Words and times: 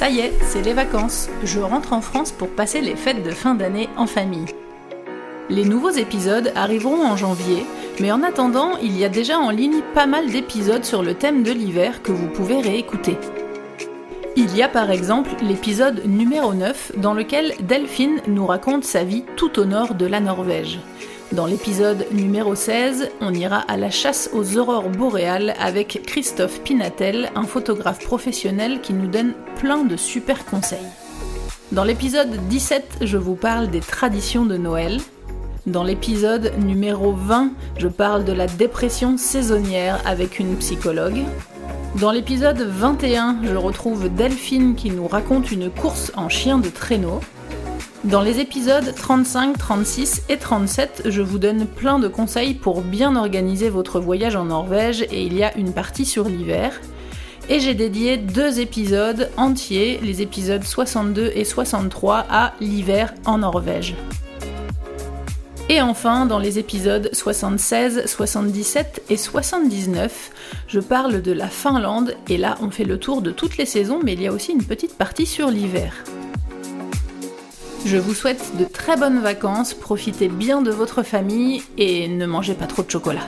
Ça 0.00 0.08
y 0.08 0.20
est, 0.20 0.32
c'est 0.44 0.62
les 0.62 0.72
vacances. 0.72 1.28
Je 1.44 1.60
rentre 1.60 1.92
en 1.92 2.00
France 2.00 2.32
pour 2.32 2.48
passer 2.48 2.80
les 2.80 2.96
fêtes 2.96 3.22
de 3.22 3.32
fin 3.32 3.54
d'année 3.54 3.90
en 3.98 4.06
famille. 4.06 4.46
Les 5.50 5.66
nouveaux 5.66 5.90
épisodes 5.90 6.52
arriveront 6.56 7.04
en 7.04 7.18
janvier, 7.18 7.66
mais 8.00 8.10
en 8.10 8.22
attendant, 8.22 8.78
il 8.82 8.96
y 8.96 9.04
a 9.04 9.10
déjà 9.10 9.38
en 9.38 9.50
ligne 9.50 9.82
pas 9.92 10.06
mal 10.06 10.30
d'épisodes 10.30 10.86
sur 10.86 11.02
le 11.02 11.12
thème 11.12 11.42
de 11.42 11.52
l'hiver 11.52 12.02
que 12.02 12.12
vous 12.12 12.28
pouvez 12.28 12.62
réécouter. 12.62 13.18
Il 14.36 14.56
y 14.56 14.62
a 14.62 14.68
par 14.68 14.90
exemple 14.90 15.32
l'épisode 15.42 16.02
numéro 16.06 16.54
9 16.54 16.92
dans 16.96 17.12
lequel 17.12 17.52
Delphine 17.60 18.22
nous 18.26 18.46
raconte 18.46 18.84
sa 18.84 19.04
vie 19.04 19.26
tout 19.36 19.58
au 19.58 19.66
nord 19.66 19.94
de 19.94 20.06
la 20.06 20.20
Norvège. 20.20 20.80
Dans 21.32 21.46
l'épisode 21.46 22.06
numéro 22.10 22.56
16, 22.56 23.08
on 23.20 23.32
ira 23.32 23.58
à 23.58 23.76
la 23.76 23.90
chasse 23.90 24.30
aux 24.32 24.56
aurores 24.58 24.88
boréales 24.88 25.54
avec 25.60 26.02
Christophe 26.04 26.60
Pinatel, 26.62 27.30
un 27.36 27.44
photographe 27.44 28.04
professionnel 28.04 28.80
qui 28.80 28.92
nous 28.92 29.06
donne 29.06 29.34
plein 29.54 29.84
de 29.84 29.96
super 29.96 30.44
conseils. 30.44 30.78
Dans 31.70 31.84
l'épisode 31.84 32.32
17, 32.48 32.98
je 33.02 33.16
vous 33.16 33.36
parle 33.36 33.70
des 33.70 33.78
traditions 33.78 34.44
de 34.44 34.56
Noël. 34.56 34.98
Dans 35.66 35.84
l'épisode 35.84 36.52
numéro 36.58 37.12
20, 37.12 37.52
je 37.78 37.86
parle 37.86 38.24
de 38.24 38.32
la 38.32 38.48
dépression 38.48 39.16
saisonnière 39.16 40.00
avec 40.04 40.40
une 40.40 40.56
psychologue. 40.56 41.22
Dans 42.00 42.10
l'épisode 42.10 42.60
21, 42.60 43.38
je 43.44 43.54
retrouve 43.54 44.12
Delphine 44.12 44.74
qui 44.74 44.90
nous 44.90 45.06
raconte 45.06 45.52
une 45.52 45.70
course 45.70 46.10
en 46.16 46.28
chien 46.28 46.58
de 46.58 46.70
traîneau. 46.70 47.20
Dans 48.04 48.22
les 48.22 48.40
épisodes 48.40 48.94
35, 48.94 49.58
36 49.58 50.22
et 50.30 50.38
37, 50.38 51.02
je 51.10 51.20
vous 51.20 51.38
donne 51.38 51.66
plein 51.66 51.98
de 51.98 52.08
conseils 52.08 52.54
pour 52.54 52.80
bien 52.80 53.14
organiser 53.14 53.68
votre 53.68 54.00
voyage 54.00 54.36
en 54.36 54.46
Norvège 54.46 55.02
et 55.02 55.22
il 55.22 55.34
y 55.34 55.44
a 55.44 55.54
une 55.58 55.74
partie 55.74 56.06
sur 56.06 56.26
l'hiver. 56.26 56.80
Et 57.50 57.60
j'ai 57.60 57.74
dédié 57.74 58.16
deux 58.16 58.58
épisodes 58.58 59.28
entiers, 59.36 60.00
les 60.02 60.22
épisodes 60.22 60.64
62 60.64 61.32
et 61.34 61.44
63, 61.44 62.24
à 62.30 62.54
l'hiver 62.62 63.12
en 63.26 63.38
Norvège. 63.38 63.94
Et 65.68 65.82
enfin, 65.82 66.24
dans 66.24 66.38
les 66.38 66.58
épisodes 66.58 67.10
76, 67.12 68.06
77 68.06 69.02
et 69.10 69.18
79, 69.18 70.30
je 70.68 70.80
parle 70.80 71.20
de 71.20 71.32
la 71.32 71.48
Finlande 71.48 72.16
et 72.30 72.38
là 72.38 72.56
on 72.62 72.70
fait 72.70 72.84
le 72.84 72.98
tour 72.98 73.20
de 73.20 73.30
toutes 73.30 73.58
les 73.58 73.66
saisons 73.66 74.00
mais 74.02 74.14
il 74.14 74.22
y 74.22 74.26
a 74.26 74.32
aussi 74.32 74.52
une 74.52 74.64
petite 74.64 74.96
partie 74.96 75.26
sur 75.26 75.50
l'hiver. 75.50 75.92
Je 77.86 77.96
vous 77.96 78.14
souhaite 78.14 78.56
de 78.58 78.64
très 78.64 78.96
bonnes 78.96 79.20
vacances, 79.20 79.74
profitez 79.74 80.28
bien 80.28 80.60
de 80.62 80.70
votre 80.70 81.02
famille 81.02 81.62
et 81.78 82.08
ne 82.08 82.26
mangez 82.26 82.54
pas 82.54 82.66
trop 82.66 82.82
de 82.82 82.90
chocolat. 82.90 83.26